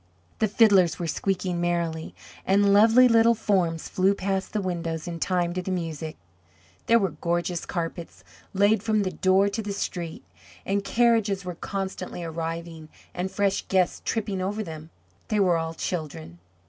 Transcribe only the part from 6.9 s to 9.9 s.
were gorgeous carpets laid from the door to the